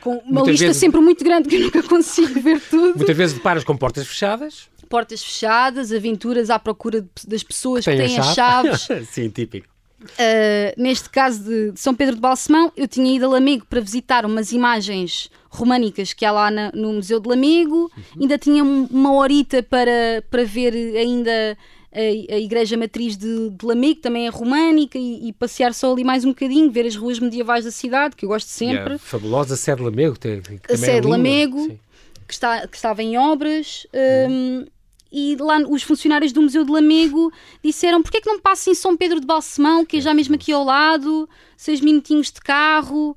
[0.01, 2.97] com uma muitas lista vezes, sempre muito grande que eu nunca consigo ver tudo.
[2.97, 4.69] Muitas vezes deparas com portas fechadas.
[4.89, 8.89] Portas fechadas, aventuras à procura das pessoas que, que têm as chaves.
[9.09, 9.69] Sim, típico.
[10.03, 13.81] Uh, neste caso de, de, São Pedro de Balsemão, eu tinha ido a Lamego para
[13.81, 18.23] visitar umas imagens românicas que há lá na, no Museu de Lamego, uhum.
[18.23, 21.57] ainda tinha uma horita para, para ver ainda
[21.93, 26.05] a, a Igreja Matriz de, de Lamego, também é românica, e, e, passear só ali
[26.05, 28.93] mais um bocadinho, ver as ruas medievais da cidade, que eu gosto sempre.
[28.93, 30.17] E a fabulosa sede de Lamego.
[30.19, 31.79] Que a sede é de Lamego,
[32.27, 33.87] que, está, que estava em obras.
[34.31, 34.65] Um,
[35.13, 38.75] e lá os funcionários do Museu de Lamego disseram porque é que não passa em
[38.75, 43.17] São Pedro de Balsemão, que é já mesmo aqui ao lado, seis minutinhos de carro.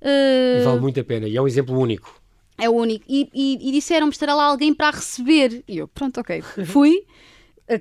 [0.00, 0.64] Uh...
[0.64, 2.22] Vale muito a pena e é um exemplo único.
[2.56, 3.04] É o único.
[3.08, 5.64] E, e, e disseram-me estará lá alguém para receber.
[5.66, 6.42] E eu, pronto, ok.
[6.64, 7.02] Fui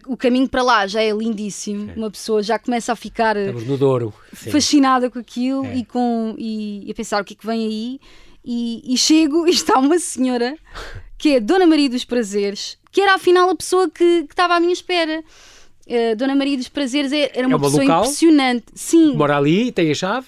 [0.06, 1.92] o caminho para lá já é lindíssimo.
[1.96, 3.36] Uma pessoa já começa a ficar
[4.32, 5.78] fascinada com aquilo é.
[5.78, 8.00] e, com, e, e, a pensar o que é que vem aí.
[8.44, 10.56] E, e chego e está uma senhora
[11.18, 14.60] que é Dona Maria dos Prazeres, que era afinal a pessoa que, que estava à
[14.60, 15.24] minha espera.
[15.86, 18.66] Uh, Dona Maria dos Prazeres é, era uma, é uma pessoa local, impressionante.
[18.74, 19.16] Sim.
[19.16, 20.28] Mora ali, tem a chave?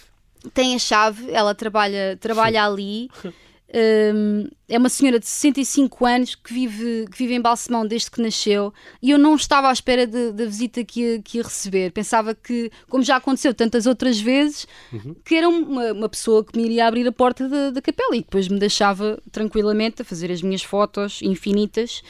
[0.53, 3.09] Tem a chave, ela trabalha, trabalha ali.
[3.75, 8.21] Um, é uma senhora de 65 anos que vive, que vive em Balsemão desde que
[8.21, 11.91] nasceu e eu não estava à espera da visita que ia, que ia receber.
[11.91, 15.15] Pensava que, como já aconteceu tantas outras vezes, uhum.
[15.25, 18.21] que era uma, uma, pessoa que me iria abrir a porta da, da capela e
[18.21, 22.03] depois me deixava tranquilamente a fazer as minhas fotos infinitas.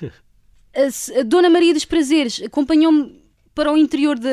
[0.76, 3.20] A, a Dona Maria dos Prazeres acompanhou-me
[3.52, 4.30] para o interior da,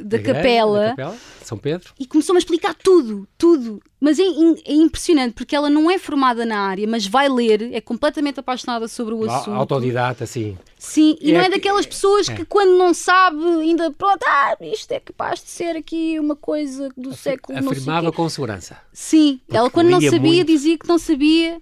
[0.00, 1.18] da, capela, da capela,
[1.48, 3.80] São Pedro, e começou-me a explicar tudo, tudo.
[4.00, 7.80] Mas é, é, impressionante porque ela não é formada na área, mas vai ler, é
[7.80, 9.54] completamente apaixonada sobre o assunto.
[9.54, 10.56] Autodidata, sim.
[10.78, 12.36] Sim, e é não é daquelas pessoas é.
[12.36, 16.90] que quando não sabe, ainda pronto, ah, isto é capaz de ser aqui uma coisa
[16.96, 18.76] do Afir século Afirmava com segurança.
[18.92, 20.46] Sim, porque ela quando não sabia muito.
[20.46, 21.60] dizia que não sabia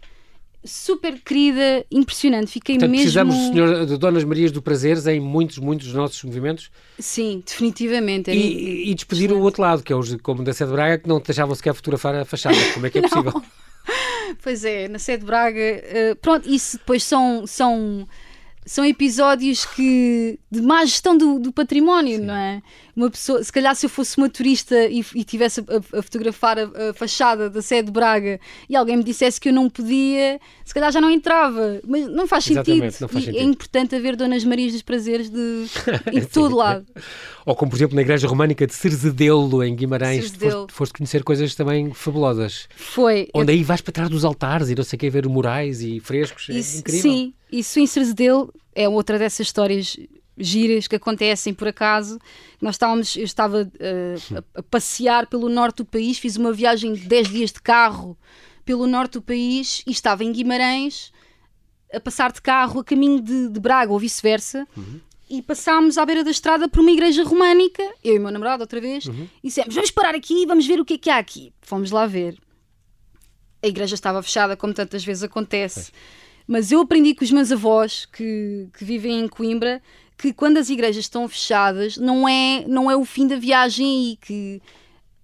[0.67, 2.51] super querida, impressionante.
[2.51, 3.05] Fiquei Portanto, mesmo.
[3.05, 6.71] Precisamos senhor, de Donas Marias do Prazeres em muitos, muitos dos nossos movimentos.
[6.99, 8.31] Sim, definitivamente.
[8.31, 11.21] E, e despedir o outro lado, que é os como da Sede Braga, que não
[11.21, 12.57] deixavam sequer fotografar a fachada.
[12.75, 13.43] Como é que é possível?
[14.43, 15.61] pois é, na Sede Braga.
[15.61, 17.47] Uh, pronto, isso depois são.
[17.47, 18.07] são
[18.69, 22.25] são episódios que de má gestão do, do património, Sim.
[22.25, 22.61] não é?
[22.97, 26.59] Uma pessoa, se calhar se eu fosse uma turista e, e tivesse a, a fotografar
[26.59, 30.41] a, a, fachada da sede de Braga e alguém me dissesse que eu não podia,
[30.65, 32.85] se calhar já não entrava, mas não faz sentido.
[33.01, 33.39] Não faz sentido.
[33.39, 35.67] É importante haver Donas Marias dos Prazeres de,
[36.11, 36.87] em todo lado.
[37.45, 41.55] Ou como, por exemplo, na Igreja Românica de Cerzedelo, em Guimarães, foste, foste, conhecer coisas
[41.55, 42.67] também fabulosas.
[42.75, 43.29] Foi.
[43.35, 43.57] Onde eu...
[43.57, 46.49] aí vais para trás dos altares e não sei o que, ver murais e frescos.
[46.49, 47.03] É isso, é incrível.
[47.03, 49.97] Sim, isso em Cerzedelo é outra dessas histórias
[50.37, 52.19] giras que acontecem por acaso.
[52.61, 56.93] Nós estávamos, eu estava uh, a, a, passear pelo norte do país, fiz uma viagem
[56.95, 58.17] de 10 dias de carro
[58.65, 61.13] pelo norte do país e estava em Guimarães
[61.93, 64.67] a passar de carro a caminho de, de Braga ou vice-versa.
[64.77, 65.01] Uhum.
[65.29, 68.63] E passámos à beira da estrada por uma igreja românica, eu e o meu namorado
[68.63, 69.29] outra vez, uhum.
[69.43, 71.53] e dissemos: Vamos parar aqui e vamos ver o que é que há aqui.
[71.63, 72.39] Fomos lá ver.
[73.61, 75.91] A igreja estava fechada, como tantas vezes acontece.
[75.91, 79.83] É mas eu aprendi com os meus avós que, que vivem em Coimbra
[80.17, 84.17] que quando as igrejas estão fechadas não é, não é o fim da viagem e
[84.17, 84.63] que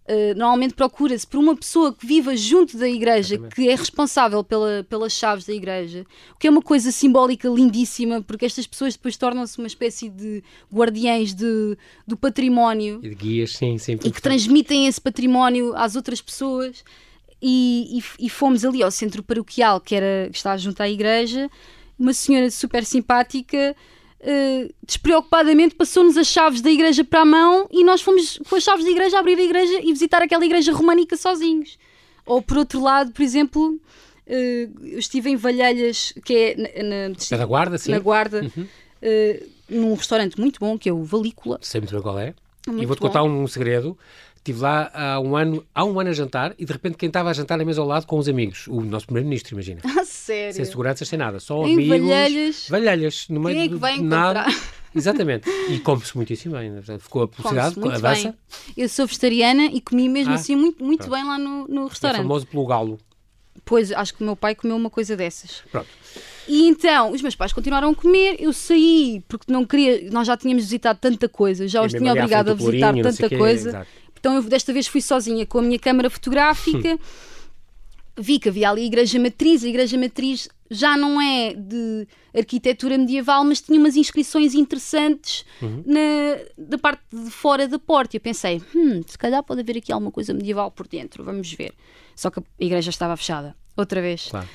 [0.08, 3.54] uh, normalmente procura-se por uma pessoa que viva junto da igreja, Exatamente.
[3.54, 8.22] que é responsável pela, pelas chaves da igreja, o que é uma coisa simbólica lindíssima,
[8.22, 11.76] porque estas pessoas depois tornam-se uma espécie de guardiães de,
[12.06, 16.84] do património e de guias, sim, sim, e que transmitem esse património às outras pessoas
[17.40, 21.50] e, e, e, fomos ali ao centro paroquial, que, era, que está junto à igreja,
[21.98, 23.74] uma senhora super simpática,
[24.22, 28.62] uh, despreocupadamente passou-nos as chaves da igreja para a mão e nós fomos com as
[28.62, 31.78] chaves da igreja abrir a igreja e visitar aquela igreja românica sozinhos.
[32.24, 33.74] Ou por outro lado, por exemplo,
[34.26, 37.90] uh, eu estive em Valhelhas, que é na, na, na Guarda, sim.
[37.90, 38.64] Na Guarda, uhum.
[38.64, 41.58] uh, num restaurante muito bom, que é o Valícula.
[41.60, 42.34] Sei muito bem qual é.
[42.66, 43.98] Muito e vou-te contar um segredo.
[44.42, 47.30] Estive lá há um ano, há um ano a jantar e de repente quem estava
[47.30, 49.80] a jantar na mesa ao lado com os amigos, o nosso primeiro-ministro, imagina.
[49.96, 50.54] Ah, sério?
[50.54, 52.00] Sem seguranças, sem nada, só em amigos.
[52.00, 52.66] Valhelhas.
[52.68, 54.44] Valhelhas, no meio quem é que vai nada.
[54.92, 55.48] Exatamente.
[55.70, 56.82] E come-se muitíssimo bem, né?
[56.98, 58.30] ficou a publicidade, avança.
[58.30, 58.34] Bem.
[58.76, 62.18] Eu sou vegetariana e comi mesmo ah, assim muito, muito bem lá no, no restaurante.
[62.18, 62.98] É famoso pelo galo.
[63.64, 65.62] Pois, acho que o meu pai comeu uma coisa dessas.
[65.70, 65.88] Pronto.
[66.48, 70.36] E então, os meus pais continuaram a comer, eu saí porque não queria, nós já
[70.36, 73.86] tínhamos visitado tanta coisa, já os tinha obrigado a visitar tanta coisa.
[74.22, 76.96] Então eu desta vez fui sozinha com a minha câmara fotográfica.
[78.16, 79.64] Vi que havia ali a Igreja Matriz.
[79.64, 85.82] A Igreja Matriz já não é de arquitetura medieval, mas tinha umas inscrições interessantes uhum.
[85.84, 88.14] na, da parte de fora da porta.
[88.14, 91.52] E eu pensei, hum, se calhar pode haver aqui alguma coisa medieval por dentro, vamos
[91.52, 91.74] ver.
[92.14, 94.28] Só que a igreja estava fechada, outra vez.
[94.30, 94.48] Claro.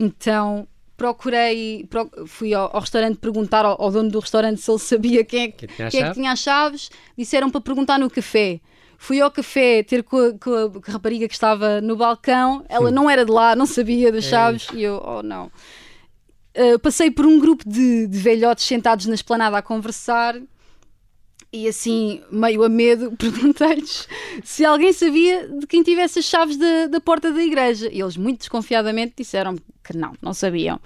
[0.00, 1.86] Então procurei,
[2.26, 5.48] fui ao, ao restaurante perguntar ao, ao, dono do restaurante se ele sabia quem é
[5.48, 6.90] que, quem é que tinha as chaves.
[7.18, 8.58] Disseram para perguntar no café.
[9.02, 13.10] Fui ao café ter com a, com a rapariga que estava no balcão, ela não
[13.10, 14.76] era de lá, não sabia das é chaves, é.
[14.76, 15.50] e eu, oh não.
[16.56, 20.40] Uh, passei por um grupo de, de velhotes sentados na esplanada a conversar
[21.52, 24.06] e assim, meio a medo, perguntei-lhes
[24.44, 27.90] se alguém sabia de quem tivesse as chaves da, da porta da igreja.
[27.92, 30.80] E eles, muito desconfiadamente, disseram que não, não sabiam.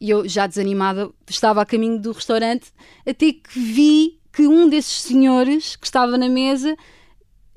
[0.00, 2.72] E eu, já desanimada, estava a caminho do restaurante,
[3.06, 6.74] até que vi que um desses senhores que estava na mesa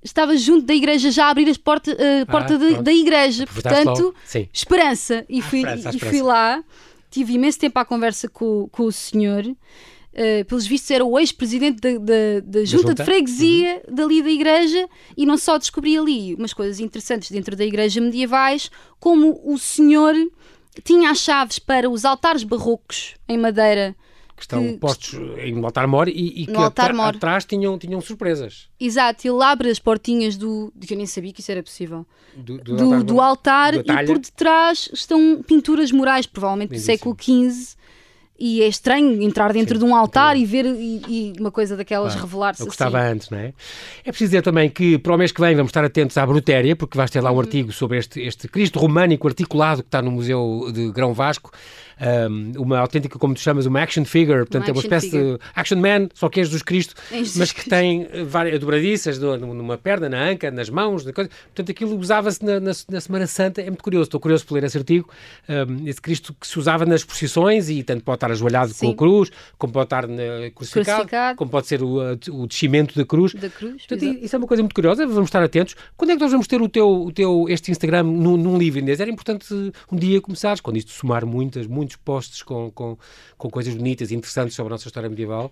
[0.03, 3.45] estava junto da igreja já a abrir as porta, a porta ah, da igreja.
[3.47, 4.15] Portanto,
[4.51, 5.25] esperança.
[5.29, 6.63] E, ah, fui, esperança, e fui lá,
[7.09, 9.45] tive imenso tempo à conversa com, com o senhor.
[9.45, 13.95] Uh, pelos vistos era o ex-presidente da, da, da, junta, junta, de freguesia uhum.
[13.95, 18.69] dali da igreja e não só descobri ali umas coisas interessantes dentro da igreja medievais,
[18.99, 20.13] como o senhor
[20.83, 23.95] tinha as chaves para os altares barrocos em madeira
[24.41, 28.67] que estão Que- postos em um altar-mor e, e que atrás tinham, tinham surpresas.
[28.79, 30.71] Exato, ele abre as portinhas do.
[30.75, 32.05] de que eu nem sabia que isso era possível.
[32.35, 33.03] Do, do Do, altar-mor.
[33.03, 34.07] do altar e talha.
[34.07, 37.79] por detrás estão pinturas murais, provavelmente do século XV.
[38.43, 41.77] E é estranho entrar dentro Sim, de um altar e ver e, e uma coisa
[41.77, 42.83] daquelas Claro, revelar-se É o que assim.
[42.89, 43.53] estava antes, não é?
[44.03, 46.75] É preciso dizer também que para o mês que vem vamos estar atentos à Brutéria,
[46.75, 47.39] porque vais ter lá um Uhum.
[47.41, 51.51] artigo sobre este, este Cristo românico articulado que está no Museu de Grão Vasco.
[52.01, 55.77] Um, uma autêntica, como tu chamas, uma action figure, portanto é uma espécie de action
[55.77, 60.09] man, só que é Jesus Cristo, Jesus mas que tem eh, várias dobradiças numa perna,
[60.09, 61.29] na anca, nas mãos, na coisa.
[61.29, 64.63] portanto aquilo usava-se na, na- na Semana Santa, é muito curioso, estou curioso por ler
[64.63, 65.07] esse artigo,
[65.47, 68.91] um, esse Cristo que se usava nas procissões e tanto pode estar ajoelhado com Sim.
[68.93, 70.15] a cruz, como pode estar na,
[70.55, 71.37] crucificado, Crucificado.
[71.37, 71.97] como pode ser o,
[72.31, 73.35] o descimento da cruz.
[73.35, 73.85] Da cruz.
[73.85, 75.75] Portanto, isso é uma coisa muito curiosa, vamos estar atentos.
[75.95, 78.79] Quando é que nós vamos ter o teu, o teu este Instagram num, num livro,
[78.79, 78.99] Inês?
[78.99, 79.45] Era importante
[79.91, 82.97] um dia começares, quando isto somar muitas, muitos posts com, com,
[83.37, 85.51] com coisas bonitas e interessantes sobre a nossa história medieval.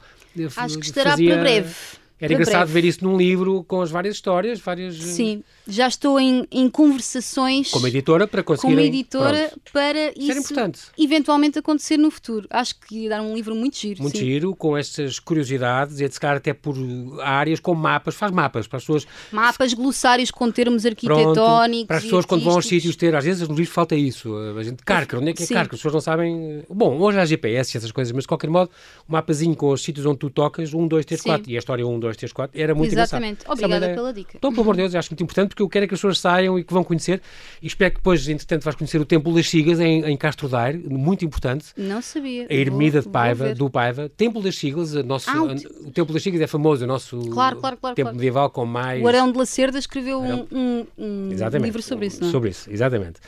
[0.56, 1.76] Acho que estará fazia- para breve.
[2.22, 2.74] Era engraçado breve.
[2.82, 4.96] ver isso num livro com as várias histórias, várias.
[5.00, 8.74] eh, Sim, já estou em, em conversações Como editora, para conseguir.
[8.74, 10.82] como editora para Isso isso importante.
[10.98, 12.48] eventualmente acontecer no futuro.
[12.50, 14.02] Acho que ia dar um livro muito giro.
[14.02, 14.26] Muito sim.
[14.26, 16.76] giro, com estas curiosidades, e de se calhar até por
[17.22, 20.90] áreas com mapas, faz mapas para as pessoas Mapas, glossários com termos Pronto,
[21.30, 21.88] arquitetónicos.
[21.88, 24.64] para as pessoas quando vão aos sítios ter, às vezes no livro falta isso, a
[24.64, 25.54] gente, Carca, onde é que é Sim.
[25.54, 25.76] Carca?
[25.76, 28.70] As pessoas não sabem, bom, hoje há GPS e essas coisas, mas de qualquer modo,
[29.08, 31.30] um mapazinho com os sítios onde tu tocas, 1, 2, 3, Sim.
[31.30, 33.42] 4, e a história 1, 2, 3, 4, era muito Exatamente.
[33.42, 33.54] engraçado.
[33.54, 34.38] Obrigada ideia- pela dica.
[34.38, 36.00] Então, pelo amor de Deus, eu acho muito importante porque eu quero é que as
[36.00, 37.22] pessoas saiam e que vão conhecer,
[37.62, 40.78] e espero que depois, entretanto, vais conhecer o Templo das Sigas em, em Castro Daire,
[40.90, 42.48] muito importante, Não sabia.
[42.50, 46.14] a Ermida Vou- de Paiva, do Paiva, Templo das Siglas, nosso, Ah, o o Templo
[46.14, 49.04] das Siglas é famoso, o nosso Claro, claro, claro, templo medieval com mais...
[49.04, 51.30] O Arão de Lacerda escreveu um, Arão- um- um
[51.62, 52.32] livro sobre isso, não é?
[52.32, 53.20] Sobre isso, exatamente.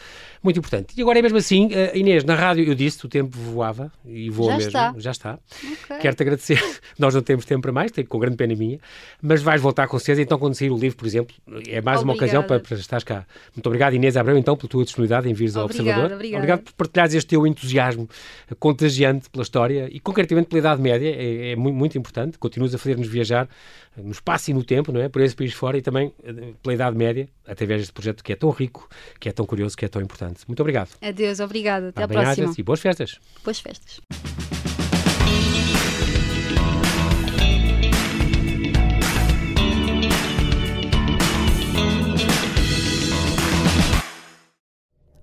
[0.44, 0.94] Muito importante.
[0.98, 4.28] E agora é mesmo assim, eh, Inês, na rádio eu disse, o tempo voava e
[4.30, 4.68] voa Já mesmo.
[4.70, 4.94] está.
[4.98, 5.40] Já está.
[5.84, 5.98] Ok.
[6.00, 6.60] Quero-te agradecer.
[6.98, 8.71] Nós não temos tempo para mais, tenho com grande pena minha,
[9.22, 10.22] mas vais voltar com certeza.
[10.22, 11.36] Então, quando sair o livro, por exemplo,
[11.68, 12.68] é mais uma ocasião para, Obrigada.
[12.70, 13.26] para estares cá.
[13.56, 16.16] Muito obrigado, Inês Abreu, então, pela tua disponibilidade em vires ao Obrigada, Observador.
[16.16, 16.38] obrigada.
[16.44, 18.08] Obrigado por partilhares este teu entusiasmo
[18.60, 21.10] contagiante pela história e, concretamente, pela Idade Média.
[21.10, 22.38] É, é muito, muito importante.
[22.38, 23.48] Continuas a fazer-nos viajar
[23.98, 25.10] eh, no espaço e no tempo, não é?
[25.10, 28.36] Por esse país fora e também eh, pela Idade Média, através deste projeto que é
[28.36, 30.42] tão rico, que é tão curioso, que é tão importante.
[30.48, 30.90] Muito obrigado.
[31.02, 31.90] Adeus, obrigada.
[31.90, 32.54] Até à próxima.
[32.58, 33.20] e boas festas.
[33.44, 34.02] Boas festas.